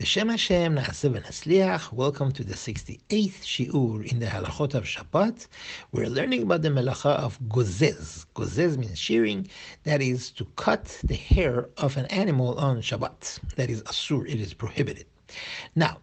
[0.00, 1.92] B'Shem Hashem Na'aseh.
[1.92, 5.46] Welcome to the 68th Shiur in the Halachot of Shabbat.
[5.92, 8.24] We're learning about the Melacha of Gozez.
[8.34, 9.46] Gozez means shearing,
[9.84, 13.40] that is to cut the hair of an animal on Shabbat.
[13.56, 15.04] That is Asur, it is prohibited.
[15.74, 15.98] Now,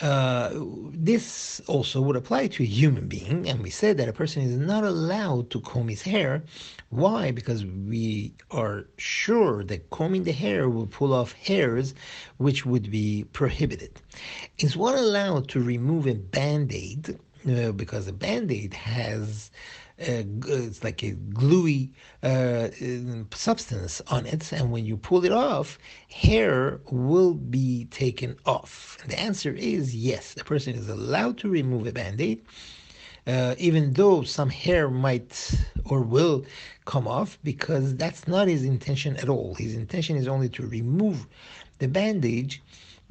[0.00, 0.50] uh,
[0.92, 4.56] this also would apply to a human being, and we said that a person is
[4.56, 6.44] not allowed to comb his hair.
[6.90, 7.32] Why?
[7.32, 11.94] Because we are sure that combing the hair will pull off hairs
[12.36, 14.00] which would be prohibited.
[14.58, 17.18] Is one allowed to remove a band aid?
[17.46, 19.50] Uh, because a band aid has
[20.00, 21.90] uh, it's like a gluey
[22.22, 22.68] uh,
[23.32, 28.98] substance on it, and when you pull it off, hair will be taken off.
[29.02, 30.34] And the answer is yes.
[30.34, 32.44] The person is allowed to remove a band-aid,
[33.26, 35.52] uh, even though some hair might
[35.84, 36.44] or will
[36.84, 39.54] come off, because that's not his intention at all.
[39.54, 41.26] His intention is only to remove
[41.78, 42.62] the bandage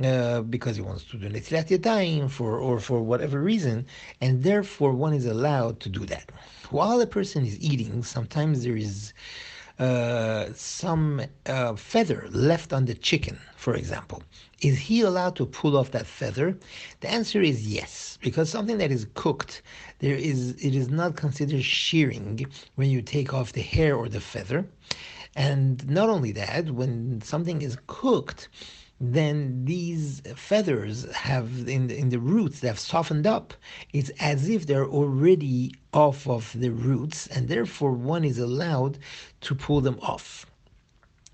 [0.03, 3.85] uh, because he wants to do Netilat Yadayim for or for whatever reason,
[4.21, 6.31] and therefore one is allowed to do that.
[6.69, 9.13] While a person is eating, sometimes there is
[9.79, 14.23] uh, some uh, feather left on the chicken, for example.
[14.61, 16.57] Is he allowed to pull off that feather?
[17.01, 19.61] The answer is yes, because something that is cooked,
[19.99, 24.19] there is it is not considered shearing when you take off the hair or the
[24.19, 24.67] feather.
[25.35, 28.49] And not only that, when something is cooked,
[28.99, 33.53] then these feathers have in the, in the roots they have softened up.
[33.93, 38.97] It's as if they're already off of the roots, and therefore one is allowed
[39.41, 40.47] to pull them off.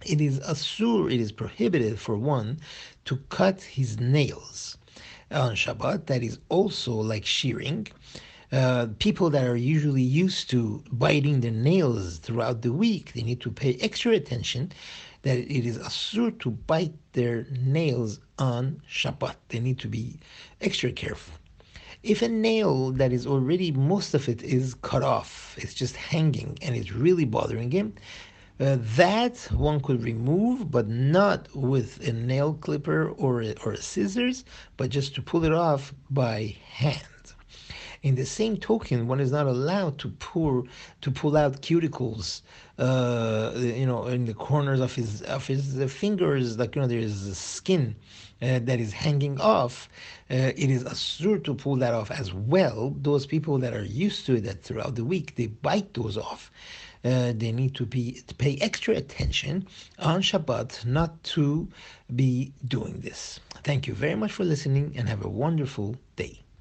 [0.05, 2.59] It is a asur, it is prohibited for one
[3.05, 4.77] to cut his nails
[5.31, 6.07] on Shabbat.
[6.07, 7.87] That is also like shearing.
[8.53, 13.41] Uh, people that are usually used to biting their nails throughout the week, they need
[13.41, 14.71] to pay extra attention
[15.23, 19.37] that it is asur to bite their nails on Shabbat.
[19.49, 20.19] They need to be
[20.61, 21.33] extra careful.
[22.03, 26.59] If a nail that is already most of it is cut off, it's just hanging
[26.61, 27.95] and it's really bothering him,
[28.59, 33.77] uh, that one could remove, but not with a nail clipper or a, or a
[33.81, 34.45] scissors,
[34.77, 37.01] but just to pull it off by hand.
[38.03, 40.65] In the same token, one is not allowed to pour
[40.99, 42.41] to pull out cuticles,
[42.77, 46.99] uh, you know, in the corners of his of his fingers, like you know, there
[46.99, 47.95] is skin
[48.41, 49.87] uh, that is hanging off.
[50.29, 52.93] Uh, it is asur to pull that off as well.
[52.97, 56.51] Those people that are used to it, that throughout the week they bite those off.
[57.05, 59.65] Uh, they need to be to pay extra attention
[59.99, 61.69] on Shabbat not to
[62.17, 63.39] be doing this.
[63.63, 66.43] Thank you very much for listening and have a wonderful day.